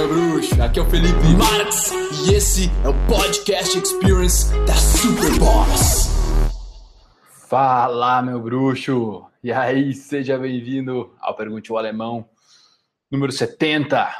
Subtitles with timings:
[0.00, 1.92] Aqui é o Felipe Marx
[2.24, 6.08] e esse é o Podcast Experience da Superboss.
[7.46, 9.26] Fala, meu bruxo.
[9.44, 12.26] E aí, seja bem-vindo ao Pergunte o Alemão
[13.10, 14.10] número 70.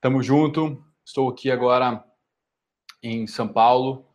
[0.00, 0.80] Tamo junto.
[1.04, 2.04] Estou aqui agora
[3.02, 4.06] em São Paulo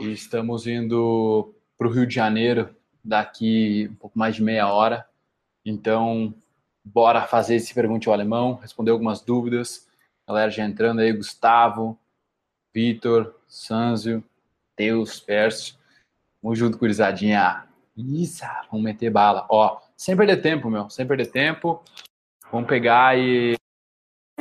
[0.00, 2.74] e estamos indo para o Rio de Janeiro
[3.04, 5.06] daqui um pouco mais de meia hora.
[5.62, 6.34] Então,
[6.84, 9.88] bora fazer esse Pergunte ao Alemão, responder algumas dúvidas.
[10.26, 11.98] Galera já entrando aí, Gustavo,
[12.74, 14.24] Vitor, Sanzio,
[14.76, 15.76] Deus, Pércio.
[16.42, 17.66] Vamos junto, gurizadinha.
[17.96, 19.46] Isso, vamos meter bala.
[19.48, 21.82] Ó, sem perder tempo, meu, sem perder tempo.
[22.50, 23.54] Vamos pegar e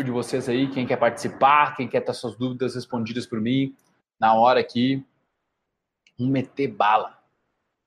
[0.03, 3.75] de vocês aí, quem quer participar, quem quer ter suas dúvidas respondidas por mim
[4.19, 5.05] na hora aqui.
[6.17, 7.19] Vamos meter bala.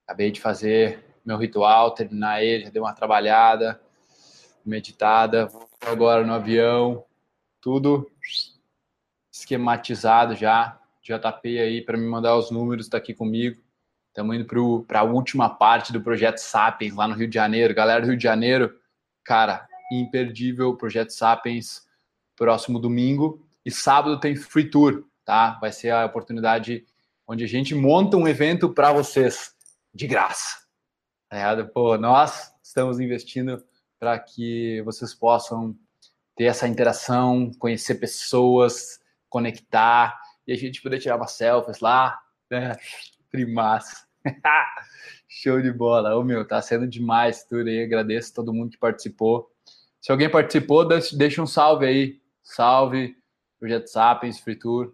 [0.07, 3.81] Acabei de fazer meu ritual, terminar ele, já dei uma trabalhada,
[4.65, 5.49] meditada,
[5.81, 7.05] agora no avião,
[7.61, 8.11] tudo
[9.33, 10.79] esquematizado já.
[11.03, 13.61] JP aí para me mandar os números, está aqui comigo.
[14.09, 17.75] Estamos indo para a última parte do projeto Sapiens lá no Rio de Janeiro.
[17.75, 18.79] Galera do Rio de Janeiro,
[19.25, 21.83] cara, imperdível projeto Sapiens
[22.37, 25.59] próximo domingo e sábado tem free tour, tá?
[25.61, 26.85] Vai ser a oportunidade
[27.27, 29.55] onde a gente monta um evento para vocês
[29.93, 30.65] de graça.
[31.29, 33.65] Tá Pô, nós estamos investindo
[34.05, 35.75] para que vocês possam
[36.37, 42.77] ter essa interação, conhecer pessoas, conectar e a gente poder tirar umas selfies lá, né?
[43.31, 44.07] Primaço.
[45.27, 46.15] Show de bola.
[46.17, 47.83] Ô meu, tá sendo demais tudo aí.
[47.83, 49.51] Agradeço a todo mundo que participou.
[50.03, 52.21] Se alguém participou, deixa um salve aí.
[52.43, 53.17] Salve,
[53.59, 54.93] Projeto Sapiens, Free Tour.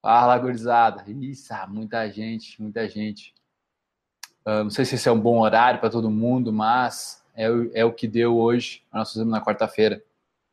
[0.00, 1.04] Fala, gurizada.
[1.06, 3.34] Isso, muita gente, muita gente.
[4.46, 7.84] Uh, não sei se esse é um bom horário para todo mundo, mas é, é
[7.84, 8.82] o que deu hoje.
[8.92, 10.02] Nós fizemos na quarta-feira.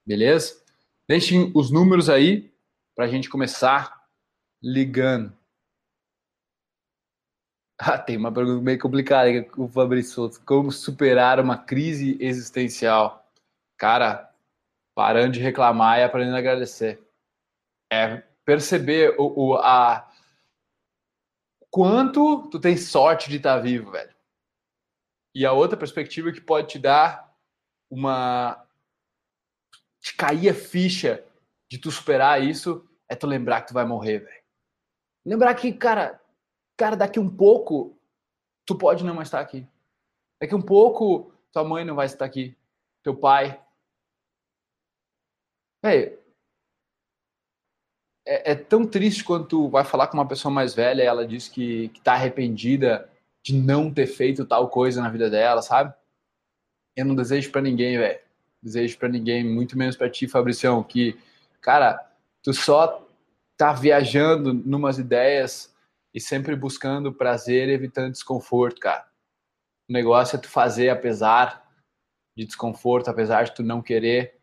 [0.05, 0.61] Beleza?
[1.07, 2.51] Deixem os números aí
[2.95, 4.05] para a gente começar
[4.61, 5.33] ligando.
[7.85, 13.27] Ah, tem uma pergunta meio complicada com o Fabrício Como superar uma crise existencial?
[13.77, 14.31] Cara,
[14.95, 17.01] parando de reclamar e aprendendo a agradecer.
[17.91, 20.09] É perceber o, o a
[21.69, 24.12] quanto tu tem sorte de estar vivo, velho.
[25.33, 27.33] E a outra perspectiva que pode te dar
[27.89, 28.67] uma
[30.01, 31.25] te cair a ficha
[31.69, 34.43] de tu superar isso é tu lembrar que tu vai morrer, velho.
[35.25, 36.22] Lembrar que, cara,
[36.75, 37.97] cara, daqui um pouco
[38.66, 39.67] tu pode não mais estar aqui.
[40.41, 42.57] Daqui um pouco tua mãe não vai estar aqui,
[43.03, 43.63] teu pai,
[48.25, 51.27] é, é, tão triste quando tu vai falar com uma pessoa mais velha e ela
[51.27, 53.09] diz que, que tá arrependida
[53.43, 55.93] de não ter feito tal coisa na vida dela, sabe?
[56.95, 58.19] Eu não desejo para ninguém, velho.
[58.61, 61.19] Desejo para ninguém, muito menos para ti, Fabricião, que,
[61.59, 61.99] cara,
[62.41, 63.05] tu só
[63.57, 65.75] tá viajando numas ideias
[66.13, 69.05] e sempre buscando prazer evitando desconforto, cara.
[69.89, 71.69] O negócio é tu fazer apesar
[72.37, 74.39] de desconforto, apesar de tu não querer.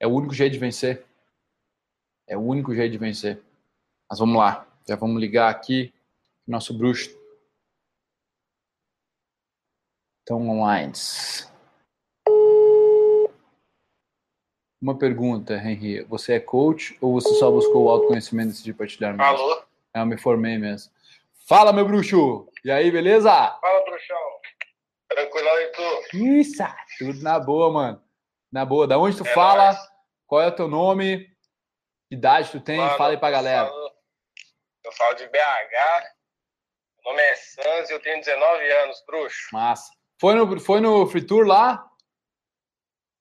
[0.00, 1.04] É o único jeito de vencer.
[2.26, 3.42] É o único jeito de vencer.
[4.08, 4.66] Mas vamos lá.
[4.88, 5.92] Já vamos ligar aqui
[6.46, 7.21] nosso bruxo.
[10.22, 10.92] Então, online.
[14.80, 16.02] Uma pergunta, Henry.
[16.04, 19.38] Você é coach ou você só buscou o autoconhecimento e decidiu partilhar mais?
[19.38, 19.62] Alô?
[19.94, 20.92] É, eu me formei mesmo.
[21.46, 22.48] Fala, meu bruxo!
[22.64, 23.30] E aí, beleza?
[23.30, 24.40] Fala, bruxão.
[25.08, 26.16] Tranquilão e tu?
[26.16, 26.62] Isso,
[26.98, 28.02] tudo na boa, mano.
[28.50, 28.86] Na boa.
[28.86, 29.72] Da onde tu é fala?
[29.72, 29.78] Nóis.
[30.26, 31.26] Qual é o teu nome?
[32.08, 32.78] Que idade tu tem?
[32.78, 33.68] Mano, Fala aí pra eu galera.
[33.68, 33.92] Falo,
[34.84, 36.12] eu falo de BH.
[37.04, 39.48] Meu nome é Sans e eu tenho 19 anos, bruxo.
[39.52, 39.92] Massa.
[40.22, 41.84] Foi no, foi no Free Tour lá?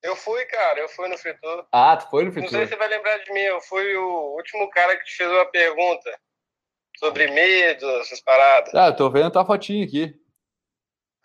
[0.04, 0.82] Eu fui, cara.
[0.82, 1.66] Eu fui no Free Tour.
[1.72, 2.60] Ah, tu foi no Free Não Tour?
[2.60, 3.40] Não sei se você vai lembrar de mim.
[3.40, 6.16] Eu fui o último cara que te fez uma pergunta
[7.00, 8.76] sobre medo, essas paradas.
[8.76, 10.14] Ah, eu tô vendo tua fotinha aqui.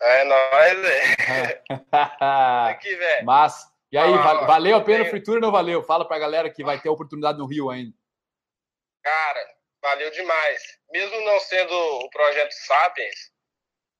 [0.01, 1.61] É nóis, velho.
[2.71, 3.25] aqui, velho.
[3.27, 3.71] Massa.
[3.91, 5.83] E aí, ah, valeu a pena o Free Tour ou não valeu?
[5.83, 7.95] Fala pra galera que vai ter oportunidade no Rio ainda.
[9.03, 10.79] Cara, valeu demais.
[10.89, 13.31] Mesmo não sendo o projeto Sapiens,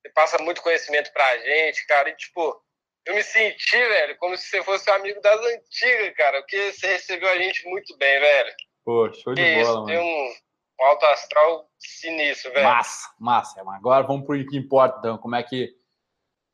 [0.07, 2.09] você passa muito conhecimento pra gente, cara.
[2.09, 2.61] E, tipo,
[3.05, 6.41] eu me senti, velho, como se você fosse um amigo das antigas, cara.
[6.41, 8.55] Porque você recebeu a gente muito bem, velho.
[8.83, 9.85] Pô, show de bola, isso, mano.
[9.85, 10.35] Tem um,
[10.79, 12.65] um alto astral sinistro, velho.
[12.65, 13.61] Massa, massa.
[13.61, 15.17] Agora vamos pro que importa, então.
[15.17, 15.75] Como é que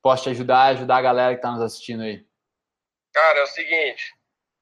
[0.01, 2.25] posso te ajudar e ajudar a galera que tá nos assistindo aí?
[3.13, 4.11] Cara, é o seguinte,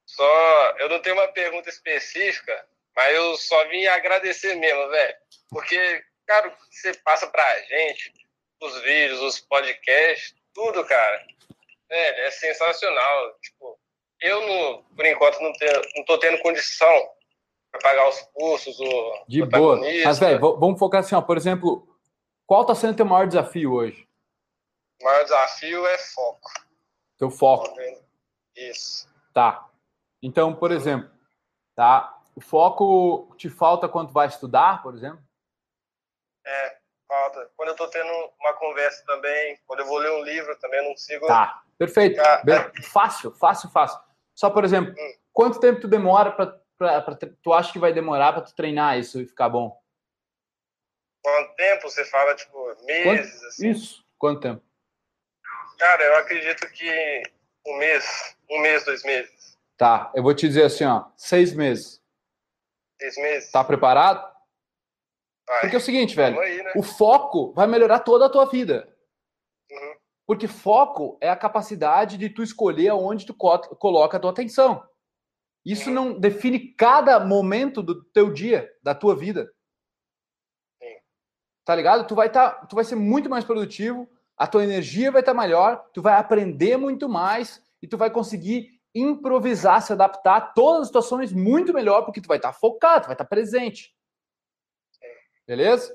[0.06, 5.14] só eu não tenho uma pergunta específica, mas eu só vim agradecer mesmo, velho.
[5.48, 8.12] Porque, cara, o que você passa pra gente,
[8.66, 11.26] os vídeos, os podcasts, tudo, cara,
[11.88, 13.38] velho, é sensacional.
[13.40, 13.78] Tipo,
[14.20, 17.10] eu, por enquanto, não, tenho, não tô tendo condição
[17.70, 19.80] para pagar os cursos, o De boa.
[20.04, 21.22] Mas, velho, vamos focar assim, ó.
[21.22, 21.88] Por exemplo,
[22.46, 24.06] qual tá sendo o teu maior desafio hoje?
[25.00, 26.50] O maior desafio é foco.
[27.18, 27.74] Teu foco.
[28.54, 29.08] Isso.
[29.32, 29.68] Tá.
[30.22, 31.10] Então, por exemplo,
[31.74, 32.18] tá?
[32.34, 35.22] O foco te falta quando vai estudar, por exemplo?
[36.44, 36.78] É,
[37.12, 37.50] falta.
[37.56, 38.10] Quando eu tô tendo
[38.40, 41.26] uma conversa também, quando eu vou ler um livro também, eu não consigo.
[41.26, 42.16] Tá, perfeito.
[42.16, 42.72] Ficar...
[42.90, 44.00] Fácil, fácil, fácil.
[44.34, 45.14] Só, por exemplo, hum.
[45.30, 46.58] quanto tempo tu demora para
[47.42, 49.78] tu acha que vai demorar para tu treinar isso e ficar bom?
[51.22, 53.04] Quanto tempo você fala, tipo, meses?
[53.04, 53.46] Quanto?
[53.46, 53.70] Assim?
[53.70, 54.62] Isso, quanto tempo?
[55.78, 57.22] Cara, eu acredito que
[57.66, 59.58] um mês, um mês, dois meses.
[59.76, 62.00] Tá, eu vou te dizer assim, ó, seis meses.
[63.00, 63.50] Seis meses.
[63.52, 64.31] Tá preparado?
[65.46, 65.60] Vai.
[65.60, 66.72] Porque é o seguinte, velho, aí, né?
[66.76, 68.88] o foco vai melhorar toda a tua vida.
[69.70, 69.94] Uhum.
[70.26, 74.82] Porque foco é a capacidade de tu escolher aonde tu coloca a tua atenção.
[75.64, 75.94] Isso uhum.
[75.94, 79.52] não define cada momento do teu dia, da tua vida.
[80.82, 80.96] Sim.
[81.64, 82.06] Tá ligado?
[82.06, 85.40] Tu vai tá, tu vai ser muito mais produtivo, a tua energia vai estar tá
[85.40, 90.82] melhor, tu vai aprender muito mais e tu vai conseguir improvisar, se adaptar a todas
[90.82, 93.94] as situações muito melhor, porque tu vai estar tá focado, tu vai estar tá presente.
[95.46, 95.94] Beleza?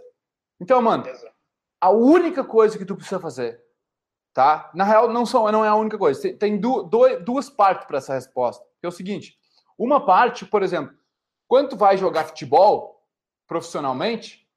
[0.60, 1.06] Então, mano,
[1.80, 3.64] a única coisa que tu precisa fazer,
[4.34, 4.72] tá?
[4.74, 6.22] Na real, não, são, não é a única coisa.
[6.22, 8.66] Tem, tem du, du, duas partes para essa resposta.
[8.80, 9.38] Que é o seguinte:
[9.78, 10.96] uma parte, por exemplo,
[11.48, 13.06] quando tu vai jogar futebol
[13.48, 14.48] profissionalmente,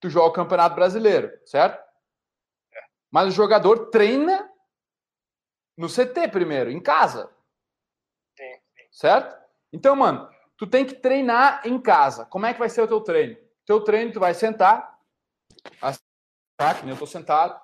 [0.00, 1.78] tu joga o Campeonato Brasileiro, certo?
[1.78, 2.80] É.
[3.10, 4.50] Mas o jogador treina
[5.76, 7.30] no CT primeiro, em casa.
[8.36, 8.86] Sim, sim.
[8.90, 9.36] Certo?
[9.72, 12.24] Então, mano, tu tem que treinar em casa.
[12.26, 13.36] Como é que vai ser o teu treino?
[13.66, 15.00] Teu treino, tu vai sentar,
[16.56, 16.74] tá?
[16.74, 17.60] Que nem eu tô sentado.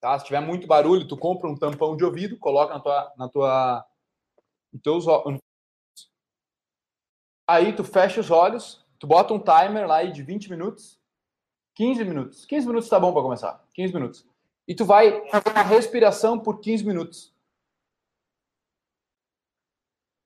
[0.00, 0.18] Tá?
[0.18, 3.86] Se tiver muito barulho, tu compra um tampão de ouvido, coloca na tua, na tua,
[4.72, 5.06] nos teus
[7.48, 11.00] Aí tu fecha os olhos, tu bota um timer lá de 20 minutos,
[11.76, 12.44] 15 minutos.
[12.44, 13.64] 15 minutos tá bom para começar.
[13.74, 14.26] 15 minutos.
[14.66, 17.32] E tu vai fazer uma respiração por 15 minutos.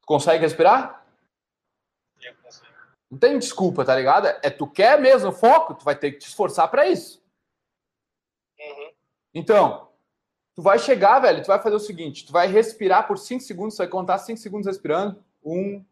[0.06, 1.06] Consegue respirar?
[2.22, 2.69] Eu consigo.
[3.10, 4.26] Não tem desculpa, tá ligado?
[4.26, 7.20] É tu quer mesmo foco, tu vai ter que te esforçar para isso.
[8.58, 8.92] Uhum.
[9.34, 9.90] Então,
[10.54, 13.74] tu vai chegar, velho, tu vai fazer o seguinte: tu vai respirar por 5 segundos,
[13.74, 15.24] tu vai contar 5 segundos respirando.
[15.42, 15.84] 1,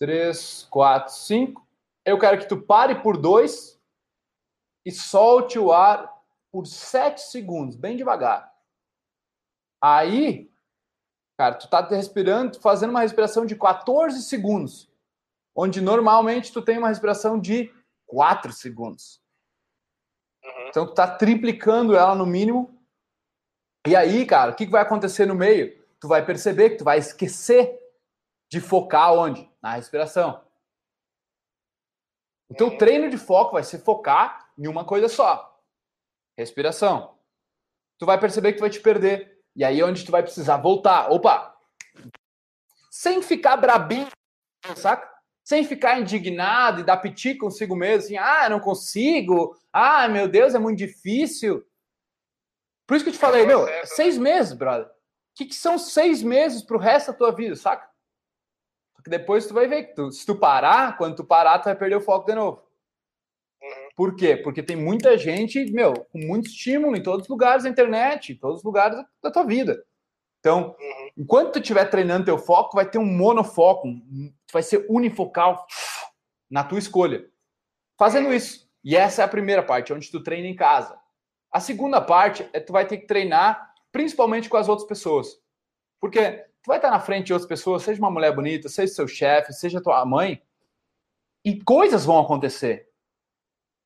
[0.00, 1.64] 3, 4, 5.
[2.04, 3.80] Eu quero que tu pare por 2
[4.84, 6.12] e solte o ar
[6.50, 8.52] por 7 segundos, bem devagar.
[9.80, 10.50] Aí,
[11.38, 14.90] cara, tu tá respirando, fazendo uma respiração de 14 segundos
[15.56, 17.72] onde normalmente tu tem uma respiração de
[18.06, 19.22] 4 segundos.
[20.44, 20.68] Uhum.
[20.68, 22.78] Então tu tá triplicando ela no mínimo.
[23.86, 25.82] E aí, cara, o que, que vai acontecer no meio?
[25.98, 27.80] Tu vai perceber que tu vai esquecer
[28.50, 29.50] de focar onde?
[29.62, 30.44] Na respiração.
[32.48, 32.78] O teu uhum.
[32.78, 35.58] treino de foco vai ser focar em uma coisa só.
[36.36, 37.16] Respiração.
[37.98, 39.42] Tu vai perceber que tu vai te perder.
[39.56, 41.10] E aí é onde tu vai precisar voltar.
[41.10, 41.56] Opa!
[42.90, 44.08] Sem ficar brabinho,
[44.76, 45.15] saca?
[45.46, 50.56] Sem ficar indignado e dar piti consigo mesmo, assim, ah, não consigo, ah, meu Deus,
[50.56, 51.64] é muito difícil.
[52.84, 54.88] Por isso que eu te falei, meu, seis meses, brother.
[54.88, 54.90] O
[55.36, 57.88] que, que são seis meses pro resto da tua vida, saca?
[58.96, 61.76] Porque depois tu vai ver que tu, se tu parar, quando tu parar, tu vai
[61.76, 62.60] perder o foco de novo.
[63.62, 63.88] Uhum.
[63.94, 64.36] Por quê?
[64.36, 68.36] Porque tem muita gente, meu, com muito estímulo em todos os lugares da internet, em
[68.36, 69.80] todos os lugares da tua vida.
[70.46, 71.10] Então, uhum.
[71.18, 73.88] enquanto tu estiver treinando teu foco, vai ter um monofoco,
[74.52, 75.66] vai ser unifocal
[76.48, 77.28] na tua escolha.
[77.98, 78.70] Fazendo isso.
[78.84, 80.96] E essa é a primeira parte, onde tu treina em casa.
[81.50, 85.36] A segunda parte é tu vai ter que treinar principalmente com as outras pessoas.
[86.00, 89.08] Porque tu vai estar na frente de outras pessoas, seja uma mulher bonita, seja seu
[89.08, 90.40] chefe, seja tua mãe,
[91.44, 92.85] e coisas vão acontecer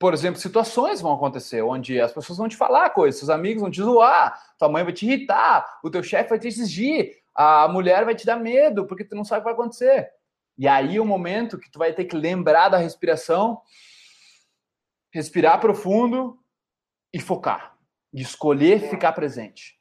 [0.00, 3.70] por exemplo, situações vão acontecer onde as pessoas vão te falar coisas, seus amigos vão
[3.70, 8.06] te zoar, tua mãe vai te irritar, o teu chefe vai te exigir, a mulher
[8.06, 10.10] vai te dar medo porque tu não sabe o que vai acontecer.
[10.56, 13.60] E aí o momento que tu vai ter que lembrar da respiração,
[15.12, 16.42] respirar profundo
[17.12, 17.76] e focar,
[18.10, 19.78] e escolher ficar presente.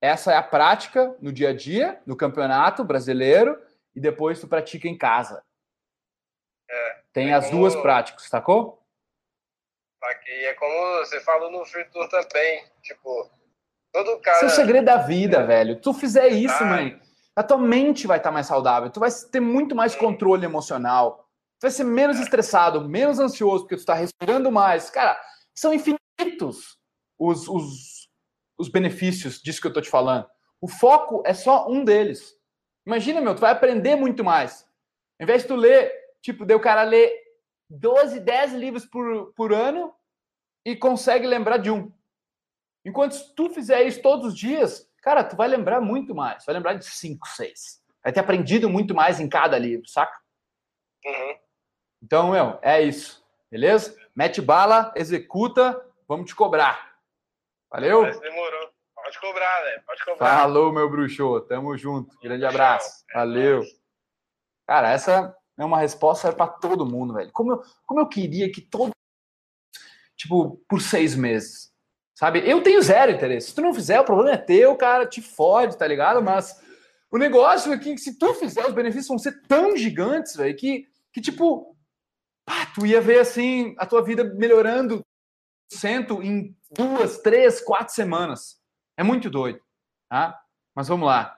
[0.00, 3.60] Essa é a prática no dia a dia, no campeonato brasileiro,
[3.94, 5.44] e depois tu pratica em casa.
[7.12, 7.60] Tem é as como...
[7.60, 8.82] duas práticas, sacou?
[10.02, 13.30] Aqui é como você falou no Free Tour também, tipo,
[13.92, 14.36] todo cara...
[14.36, 15.80] Esse é o segredo da vida, velho.
[15.80, 17.00] Tu fizer isso, mãe,
[17.34, 21.62] a tua mente vai estar mais saudável, tu vai ter muito mais controle emocional, tu
[21.62, 22.22] vai ser menos é.
[22.22, 24.88] estressado, menos ansioso, porque tu está respirando mais.
[24.90, 25.20] Cara,
[25.54, 26.78] são infinitos
[27.18, 28.08] os, os,
[28.58, 30.26] os benefícios disso que eu tô te falando.
[30.60, 32.36] O foco é só um deles.
[32.86, 34.66] Imagina, meu, tu vai aprender muito mais.
[35.20, 37.12] Ao invés de tu ler, tipo, deu o cara ler
[37.70, 39.94] 12, 10 livros por, por ano
[40.64, 41.92] e consegue lembrar de um.
[42.84, 46.44] Enquanto se tu fizer isso todos os dias, cara, tu vai lembrar muito mais.
[46.44, 47.82] Vai lembrar de 5, 6.
[48.02, 50.18] Vai ter aprendido muito mais em cada livro, saca?
[51.04, 51.38] Uhum.
[52.02, 53.26] Então, meu, é isso.
[53.50, 53.96] Beleza?
[54.14, 56.98] Mete bala, executa, vamos te cobrar.
[57.70, 58.02] Valeu?
[58.02, 58.70] Mas demorou.
[58.94, 59.82] Pode cobrar, velho.
[59.86, 60.38] Pode cobrar.
[60.38, 61.40] Falou, meu bruxo.
[61.42, 62.18] Tamo junto.
[62.20, 63.04] Grande abraço.
[63.10, 63.62] É Valeu.
[64.66, 67.30] Cara, essa é uma resposta para todo mundo, velho.
[67.32, 68.92] Como eu, como eu queria que todo.
[70.16, 71.72] Tipo, por seis meses.
[72.14, 72.48] Sabe?
[72.48, 73.48] Eu tenho zero interesse.
[73.48, 75.06] Se tu não fizer, o problema é teu, cara.
[75.06, 76.22] Te fode, tá ligado?
[76.22, 76.60] Mas
[77.10, 80.86] o negócio é que se tu fizer, os benefícios vão ser tão gigantes, velho, que,
[81.12, 81.76] que tipo,
[82.44, 85.00] pá, tu ia ver assim a tua vida melhorando
[85.70, 88.60] cento em duas, três, quatro semanas.
[88.96, 89.60] É muito doido,
[90.08, 90.40] tá?
[90.74, 91.37] Mas vamos lá.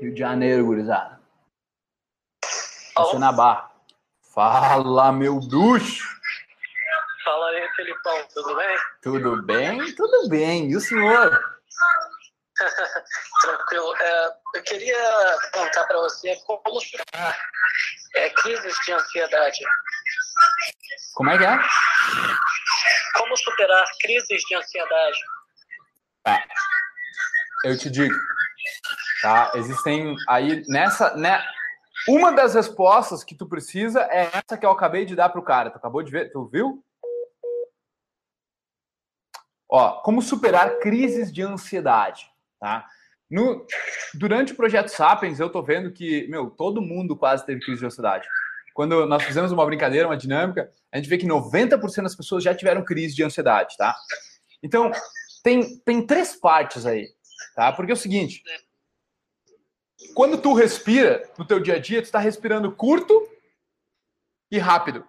[0.00, 1.20] Rio de Janeiro, gurizada.
[2.96, 3.70] Você na barra.
[4.34, 6.04] Fala, meu bruxo!
[7.24, 8.78] Fala aí, Felipão, tudo bem?
[9.02, 9.94] Tudo bem?
[9.94, 10.70] Tudo bem.
[10.70, 11.56] E o senhor?
[13.42, 13.96] Tranquilo.
[13.96, 17.36] É, eu queria contar para você como superar
[18.14, 19.64] é, crises de ansiedade.
[21.14, 21.58] Como é que é?
[23.16, 25.18] Como superar crises de ansiedade.
[26.22, 26.44] Tá.
[27.64, 28.14] Eu te digo.
[29.26, 29.50] Tá?
[29.56, 31.42] Existem aí nessa, né,
[32.08, 35.44] uma das respostas que tu precisa é essa que eu acabei de dar para o
[35.44, 35.68] cara.
[35.68, 36.30] Tu acabou de ver?
[36.30, 36.80] Tu viu?
[39.68, 42.30] Ó, como superar crises de ansiedade,
[42.60, 42.86] tá?
[43.28, 43.66] No,
[44.14, 47.86] durante o projeto Sapiens, eu tô vendo que, meu, todo mundo quase teve crise de
[47.86, 48.28] ansiedade.
[48.74, 52.54] Quando nós fizemos uma brincadeira, uma dinâmica, a gente vê que 90% das pessoas já
[52.54, 53.92] tiveram crise de ansiedade, tá?
[54.62, 54.92] Então,
[55.42, 57.08] tem, tem três partes aí,
[57.56, 57.72] tá?
[57.72, 58.44] Porque é o seguinte,
[60.14, 63.28] quando tu respira no teu dia a dia, tu está respirando curto
[64.50, 65.06] e rápido.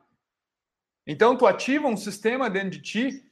[1.05, 3.27] Então tu ativa um sistema dentro de ti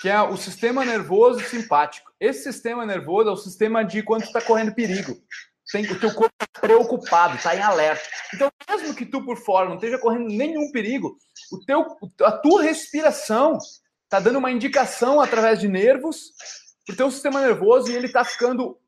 [0.00, 2.10] que é o sistema nervoso simpático.
[2.18, 5.14] Esse sistema nervoso é o sistema de quando tu está correndo perigo.
[5.70, 8.02] Tem, o teu corpo está preocupado, está em alerta.
[8.34, 11.16] Então, mesmo que tu por fora não esteja correndo nenhum perigo,
[11.52, 11.84] o teu,
[12.22, 13.58] a tua respiração
[14.04, 16.32] está dando uma indicação através de nervos
[16.86, 18.80] para o teu sistema nervoso e ele está ficando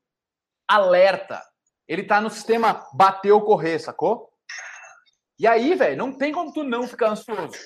[0.67, 1.41] alerta.
[1.87, 4.31] Ele tá no sistema bater ou correr, sacou?
[5.37, 7.57] E aí, velho, não tem como tu não ficar ansioso.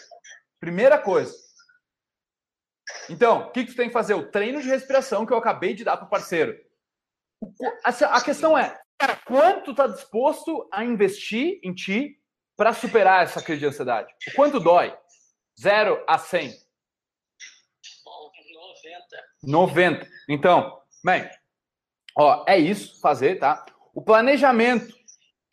[0.60, 1.36] Primeira coisa.
[3.10, 4.14] Então, o que, que tu tem que fazer?
[4.14, 6.58] O treino de respiração que eu acabei de dar pro parceiro.
[7.84, 12.20] A questão é, cara, quanto tá disposto a investir em ti
[12.56, 14.14] para superar essa crise de ansiedade?
[14.30, 14.98] O quanto dói?
[15.60, 16.52] Zero a 100.
[18.84, 19.24] 90.
[19.44, 20.08] 90.
[20.30, 21.30] Então, bem,
[22.18, 23.66] ó, é isso, fazer, tá?
[23.98, 24.96] O planejamento,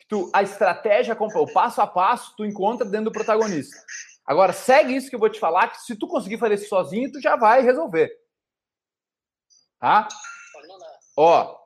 [0.07, 3.75] tu, a estratégia, o passo a passo, tu encontra dentro do protagonista.
[4.23, 7.11] Agora, segue isso que eu vou te falar, que se tu conseguir fazer isso sozinho,
[7.11, 8.15] tu já vai resolver.
[9.79, 10.07] Tá?
[11.17, 11.57] Ó,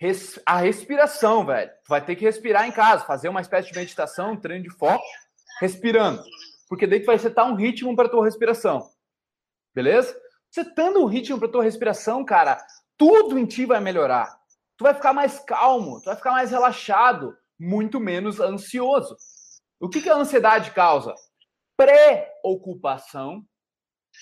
[0.00, 1.70] res, a respiração, velho.
[1.84, 4.70] Tu vai ter que respirar em casa, fazer uma espécie de meditação, um treino de
[4.70, 5.04] foco,
[5.60, 6.24] respirando.
[6.70, 8.90] Porque daí tu vai setar um ritmo para tua respiração.
[9.74, 10.18] Beleza?
[10.50, 12.66] Setando um ritmo para tua respiração, cara,
[12.96, 14.42] tudo em ti vai melhorar
[14.76, 19.16] tu vai ficar mais calmo, tu vai ficar mais relaxado, muito menos ansioso.
[19.80, 21.14] O que, que a ansiedade causa?
[21.76, 23.44] Preocupação.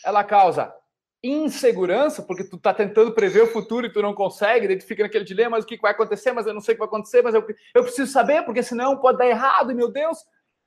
[0.04, 0.74] Ela causa
[1.22, 5.04] insegurança, porque tu tá tentando prever o futuro e tu não consegue, daí tu fica
[5.04, 7.22] naquele dilema, mas o que vai acontecer, mas eu não sei o que vai acontecer,
[7.22, 10.18] mas eu, eu preciso saber, porque senão pode dar errado, e, meu Deus.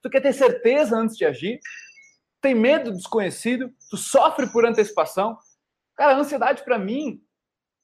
[0.01, 1.59] Tu quer ter certeza antes de agir,
[2.39, 5.37] tem medo do desconhecido, tu sofre por antecipação.
[5.95, 7.21] Cara, a ansiedade para mim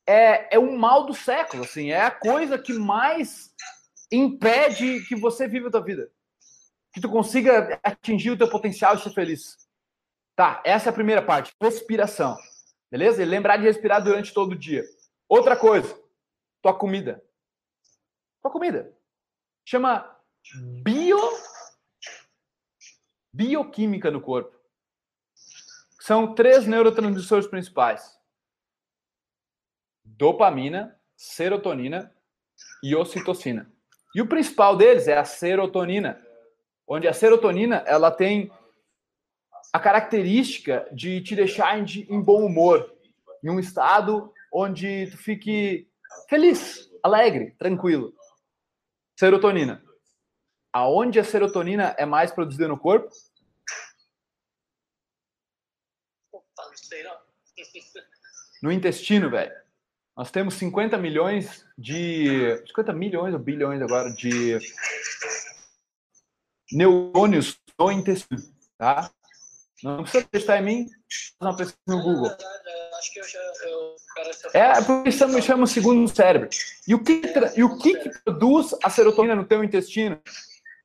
[0.08, 3.54] é, é um mal do século, assim, é a coisa que mais
[4.12, 6.12] impede que você viva a tua vida.
[6.94, 9.58] Que tu consiga atingir o teu potencial e ser feliz.
[10.36, 12.38] Tá, essa é a primeira parte, respiração.
[12.90, 13.22] Beleza?
[13.22, 14.84] E lembrar de respirar durante todo o dia.
[15.30, 15.98] Outra coisa,
[16.62, 17.24] tua comida.
[18.42, 18.94] Tua comida.
[19.66, 20.18] Chama
[20.84, 21.20] bio
[23.34, 24.54] bioquímica no corpo.
[26.02, 28.20] São três neurotransmissores principais
[30.22, 32.16] dopamina, serotonina
[32.84, 33.68] e ocitocina.
[34.14, 36.24] E o principal deles é a serotonina,
[36.88, 38.52] onde a serotonina ela tem
[39.74, 42.96] a característica de te deixar em, em bom humor,
[43.44, 45.90] em um estado onde tu fique
[46.30, 48.14] feliz, alegre, tranquilo.
[49.18, 49.84] Serotonina.
[50.72, 53.10] aonde a serotonina é mais produzida no corpo?
[58.62, 59.61] No intestino, velho.
[60.16, 62.58] Nós temos 50 milhões de.
[62.68, 64.60] 50 milhões ou bilhões agora de
[66.72, 68.42] neurônios no intestino,
[68.78, 69.10] tá?
[69.84, 70.90] Não precisa acreditar em mim,
[71.40, 72.32] faz uma pesquisa no Google.
[72.98, 73.40] Acho que eu já.
[73.64, 73.96] Eu,
[74.54, 76.50] é, porque chama, chama o segundo cérebro.
[76.88, 77.22] E o, que,
[77.56, 80.22] e o que, que produz a serotonina no teu intestino?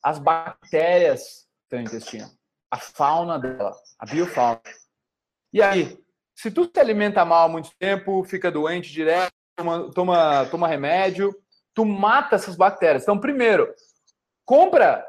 [0.03, 2.31] As bactérias do teu intestino.
[2.71, 4.63] A fauna dela, a biofauna.
[5.53, 5.99] E aí,
[6.37, 11.35] se tu se alimenta mal há muito tempo, fica doente direto, toma, toma, toma remédio,
[11.75, 13.03] tu mata essas bactérias.
[13.03, 13.75] Então, primeiro,
[14.45, 15.05] compra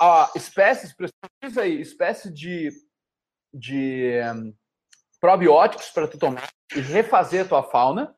[0.00, 1.82] a espécies, precisa aí,
[2.32, 2.70] de,
[3.52, 4.54] de um,
[5.20, 8.14] probióticos para tu tomar e refazer a tua fauna.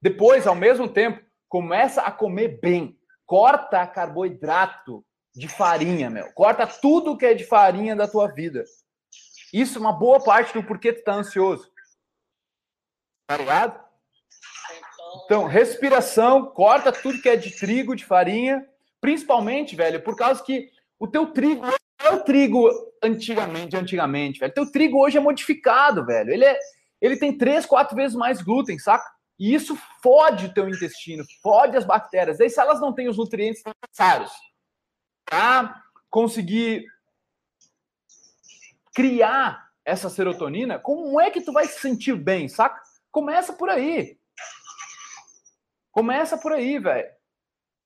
[0.00, 2.98] Depois, ao mesmo tempo, começa a comer bem.
[3.26, 5.04] Corta carboidrato
[5.34, 6.32] de farinha, meu.
[6.32, 8.64] Corta tudo que é de farinha da tua vida.
[9.52, 11.70] Isso é uma boa parte do porquê tu tá ansioso.
[13.26, 13.84] Tá ligado?
[15.24, 18.66] Então, respiração, corta tudo que é de trigo, de farinha,
[19.00, 21.74] principalmente, velho, por causa que o teu trigo não
[22.06, 22.68] é o trigo
[23.02, 24.52] antigamente, antigamente, velho.
[24.52, 26.30] Teu trigo hoje é modificado, velho.
[26.30, 26.58] Ele é,
[27.00, 29.10] ele tem três, quatro vezes mais glúten, saca?
[29.38, 32.38] E isso fode o teu intestino, fode as bactérias.
[32.38, 34.32] Daí, se elas não têm os nutrientes necessários
[35.24, 36.86] para conseguir
[38.94, 42.85] criar essa serotonina, como é que tu vai se sentir bem, saca?
[43.16, 44.18] Começa por aí.
[45.90, 47.08] Começa por aí, velho.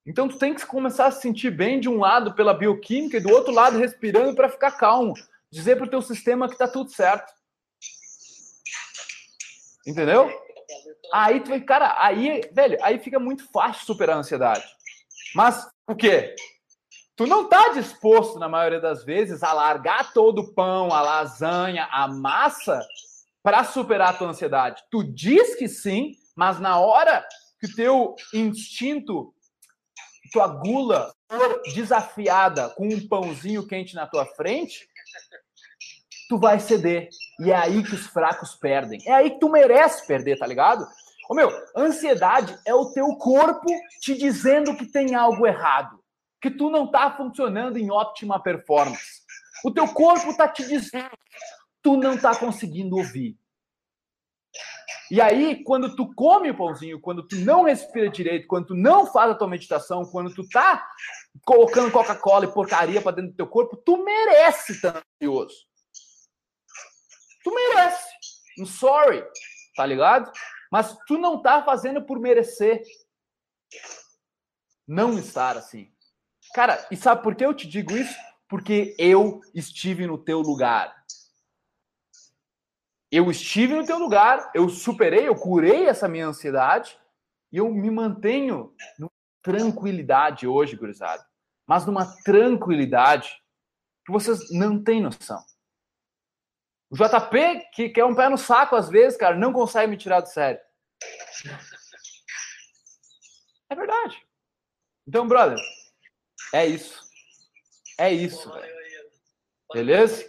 [0.04, 3.20] Então tu tem que começar a se sentir bem de um lado pela bioquímica e
[3.20, 5.14] do outro lado respirando para ficar calmo.
[5.48, 7.32] Dizer pro teu sistema que tá tudo certo.
[9.86, 10.28] Entendeu?
[11.12, 14.64] Aí tu vai, cara, aí, velho, aí fica muito fácil superar a ansiedade.
[15.32, 16.34] Mas o quê?
[17.14, 21.86] Tu não tá disposto, na maioria das vezes, a largar todo o pão, a lasanha,
[21.92, 22.84] a massa
[23.42, 24.82] para superar a tua ansiedade.
[24.90, 27.26] Tu diz que sim, mas na hora
[27.60, 29.34] que o teu instinto,
[30.32, 34.88] tua gula for desafiada com um pãozinho quente na tua frente,
[36.28, 37.08] tu vai ceder.
[37.40, 39.00] E é aí que os fracos perdem.
[39.06, 40.86] É aí que tu merece perder, tá ligado?
[41.28, 43.68] Ô meu, ansiedade é o teu corpo
[44.00, 46.02] te dizendo que tem algo errado,
[46.40, 49.20] que tu não tá funcionando em ótima performance.
[49.64, 51.10] O teu corpo tá te dizendo
[51.82, 53.38] tu não tá conseguindo ouvir.
[55.10, 59.06] E aí, quando tu come o pãozinho, quando tu não respira direito, quando tu não
[59.06, 60.86] faz a tua meditação, quando tu tá
[61.44, 65.54] colocando Coca-Cola e porcaria para dentro do teu corpo, tu merece estar ansioso.
[67.42, 68.08] Tu merece.
[68.56, 69.24] I'm sorry,
[69.74, 70.30] tá ligado?
[70.70, 72.80] Mas tu não tá fazendo por merecer.
[74.86, 75.92] Não estar assim.
[76.54, 78.14] Cara, e sabe por que eu te digo isso?
[78.48, 80.99] Porque eu estive no teu lugar.
[83.10, 86.96] Eu estive no teu lugar, eu superei, eu curei essa minha ansiedade
[87.50, 89.10] e eu me mantenho numa
[89.42, 91.26] tranquilidade hoje, gurizada.
[91.66, 93.36] Mas numa tranquilidade
[94.06, 95.42] que vocês não têm noção.
[96.88, 100.20] O JP, que quer um pé no saco às vezes, cara, não consegue me tirar
[100.20, 100.60] do sério.
[103.68, 104.20] É verdade.
[105.06, 105.58] Então, brother,
[106.52, 107.00] é isso.
[107.98, 108.74] É isso, velho.
[109.72, 110.28] Beleza?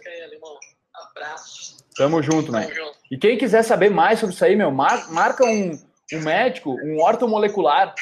[0.94, 1.81] Abraço.
[1.96, 2.68] Tamo junto, né?
[3.10, 5.72] E quem quiser saber mais sobre isso aí, meu, mar, marca um,
[6.12, 7.94] um médico, um ortomolecular,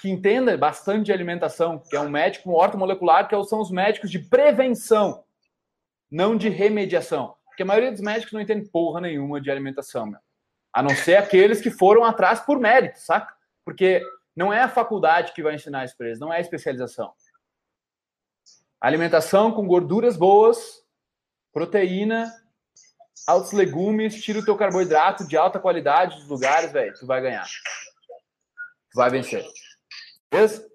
[0.00, 4.10] que entenda bastante de alimentação, que é um médico, um ortomolecular, que são os médicos
[4.10, 5.24] de prevenção,
[6.10, 7.34] não de remediação.
[7.46, 10.20] Porque a maioria dos médicos não entende porra nenhuma de alimentação, meu.
[10.72, 13.32] A não ser aqueles que foram atrás por mérito, saca?
[13.64, 14.02] Porque
[14.36, 17.12] não é a faculdade que vai ensinar isso pra eles, não é a especialização.
[18.80, 20.84] Alimentação com gorduras boas,
[21.52, 22.30] proteína
[23.26, 27.46] altos legumes, tira o teu carboidrato de alta qualidade dos lugares, velho, tu vai ganhar.
[27.46, 29.44] Tu vai vencer.
[30.30, 30.68] Beleza?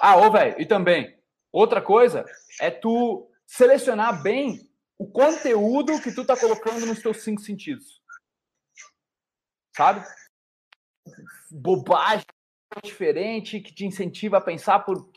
[0.00, 1.18] Ah, ô, velho, e também,
[1.52, 2.24] outra coisa
[2.60, 8.02] é tu selecionar bem o conteúdo que tu tá colocando nos teus cinco sentidos.
[9.76, 10.04] Sabe?
[11.50, 12.24] Bobagem
[12.82, 15.08] diferente que te incentiva a pensar por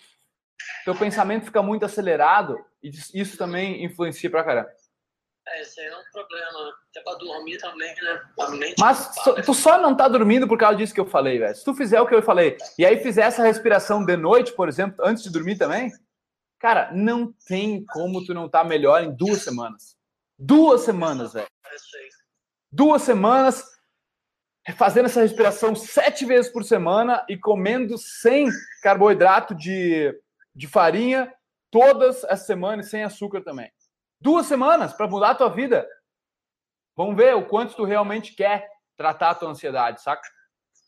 [0.85, 4.69] teu pensamento fica muito acelerado e isso também influencia pra caramba.
[5.49, 6.73] É, isso aí é um problema.
[6.89, 8.21] Até pra dormir também, né?
[8.79, 9.11] Mas
[9.45, 11.55] tu só não tá dormindo por causa disso que eu falei, velho.
[11.55, 14.67] Se tu fizer o que eu falei, e aí fizer essa respiração de noite, por
[14.67, 15.91] exemplo, antes de dormir também,
[16.59, 19.95] cara, não tem como tu não tá melhor em duas semanas.
[20.37, 21.47] Duas semanas, velho.
[21.65, 21.77] É
[22.71, 23.63] duas semanas
[24.75, 28.49] fazendo essa respiração sete vezes por semana e comendo sem
[28.83, 30.13] carboidrato de,
[30.53, 31.33] de farinha
[31.71, 33.71] todas as semanas sem açúcar também.
[34.19, 35.87] Duas semanas para mudar a tua vida.
[36.95, 40.27] Vamos ver o quanto tu realmente quer tratar a tua ansiedade, saca?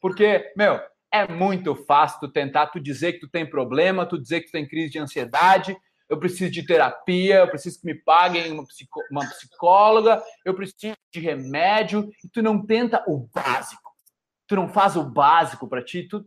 [0.01, 0.79] Porque, meu,
[1.11, 4.51] é muito fácil tu tentar tu dizer que tu tem problema, tu dizer que tu
[4.53, 5.77] tem crise de ansiedade,
[6.09, 10.95] eu preciso de terapia, eu preciso que me paguem uma, psico, uma psicóloga, eu preciso
[11.13, 13.91] de remédio, e tu não tenta o básico.
[14.47, 16.25] Tu não faz o básico para ti, tu,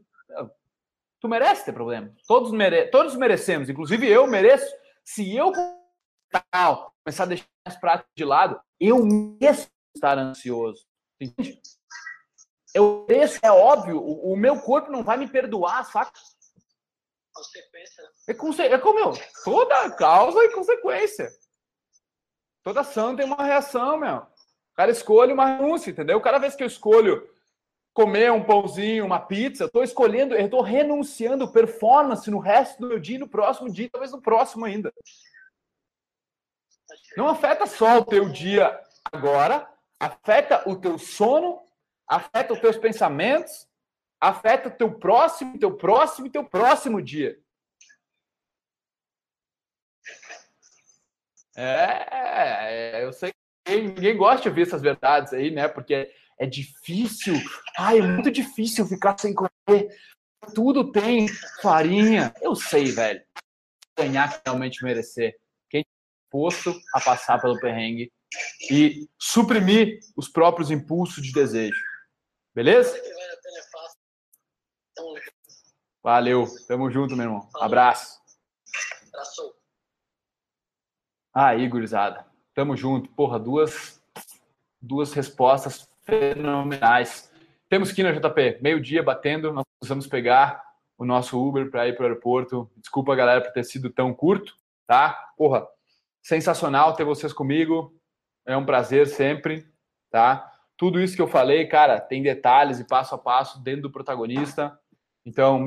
[1.20, 2.14] tu merece ter problema.
[2.28, 4.72] Todos, mere, todos merecemos, inclusive eu mereço.
[5.04, 5.52] Se eu
[7.04, 10.84] começar a deixar as práticas de lado, eu mereço estar ansioso.
[11.20, 11.60] Entende?
[12.74, 16.12] Eu mereço, é óbvio, o, o meu corpo não vai me perdoar, saca?
[17.32, 18.02] consequência.
[18.28, 19.12] É, conse é como eu,
[19.44, 21.30] toda causa e consequência.
[22.62, 24.18] Toda ação tem uma reação, meu.
[24.18, 26.20] O cara escolhe uma renúncia, entendeu?
[26.20, 27.28] Cada vez que eu escolho
[27.92, 32.88] comer um pãozinho, uma pizza, eu tô escolhendo, eu tô renunciando performance no resto do
[32.88, 34.92] meu dia, no próximo dia, talvez no próximo ainda.
[37.16, 38.80] Não afeta só o teu dia
[39.12, 41.60] agora, afeta o teu sono,
[42.06, 43.68] afeta os teus pensamentos,
[44.20, 47.38] afeta o teu próximo, teu próximo e teu próximo dia.
[51.56, 53.32] É, é, eu sei
[53.64, 55.68] que ninguém gosta de ouvir essas verdades aí, né?
[55.68, 57.34] Porque é difícil.
[57.78, 59.88] Ai, é muito difícil ficar sem comer.
[60.54, 61.28] Tudo tem
[61.60, 62.34] farinha.
[62.40, 63.22] Eu sei, velho.
[63.96, 65.38] Ganhar realmente merecer.
[66.32, 68.10] Disposto a passar pelo perrengue
[68.70, 71.78] e suprimir os próprios impulsos de desejo.
[72.54, 72.98] Beleza?
[76.02, 77.50] Valeu, tamo junto, meu irmão.
[77.56, 78.18] Abraço.
[79.08, 79.54] Abraço.
[81.34, 82.26] Aí, gurizada.
[82.54, 83.10] Tamo junto.
[83.10, 84.02] Porra, duas,
[84.80, 87.30] duas respostas fenomenais.
[87.68, 90.64] Temos que ir na JP, meio-dia batendo, nós precisamos pegar
[90.96, 92.70] o nosso Uber para ir para o aeroporto.
[92.78, 95.32] Desculpa, galera, por ter sido tão curto, tá?
[95.36, 95.66] Porra,
[96.22, 97.94] sensacional ter vocês comigo.
[98.46, 99.66] É um prazer sempre,
[100.10, 100.50] tá?
[100.76, 104.78] Tudo isso que eu falei, cara, tem detalhes e passo a passo dentro do protagonista.
[105.24, 105.64] Então,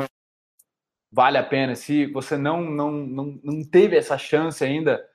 [1.11, 1.75] vale a pena.
[1.75, 5.07] Se você não, não, não, não teve essa chance ainda,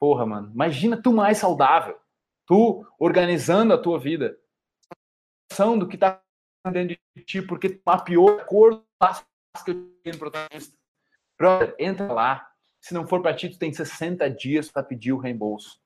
[0.00, 1.98] porra, mano, imagina tu mais saudável,
[2.46, 4.38] tu organizando a tua vida,
[5.78, 6.22] do que tá
[6.72, 10.76] dentro de ti, porque mapeou a cor do que eu tinha no protagonista.
[11.38, 12.51] Brother, entra lá.
[12.82, 15.80] Se não for para ti, tu tem 60 dias para pedir o reembolso.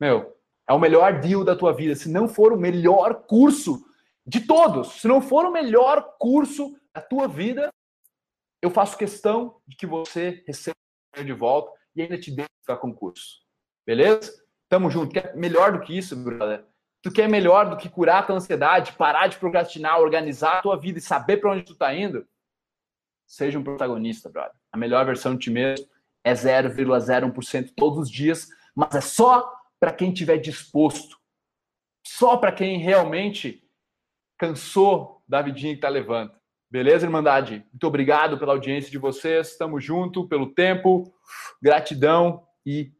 [0.00, 0.34] Meu,
[0.66, 1.94] é o melhor deal da tua vida.
[1.94, 3.86] Se não for o melhor curso
[4.26, 7.68] de todos, se não for o melhor curso da tua vida,
[8.62, 10.74] eu faço questão de que você receba
[11.22, 13.42] de volta e ainda te dê para concurso.
[13.86, 14.32] Beleza?
[14.70, 15.12] Tamo junto.
[15.12, 16.64] Quer melhor do que isso, brother?
[17.02, 20.76] Tu quer melhor do que curar a tua ansiedade, parar de procrastinar, organizar a tua
[20.78, 22.26] vida e saber para onde tu tá indo?
[23.26, 24.56] Seja um protagonista, brother.
[24.72, 25.86] A melhor versão de ti mesmo
[26.26, 31.16] é 0,01% todos os dias, mas é só para quem tiver disposto.
[32.04, 33.62] Só para quem realmente
[34.36, 36.32] cansou da vidinha que tá levando.
[36.68, 37.64] Beleza, Irmandade?
[37.72, 39.52] Muito obrigado pela audiência de vocês.
[39.52, 41.14] Estamos junto, pelo tempo.
[41.62, 42.90] Gratidão e.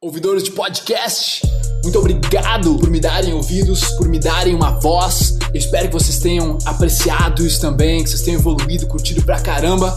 [0.00, 1.42] Ouvidores de podcast,
[1.82, 5.36] muito obrigado por me darem ouvidos, por me darem uma voz.
[5.52, 9.96] Eu espero que vocês tenham apreciado isso também, que vocês tenham evoluído, curtido pra caramba.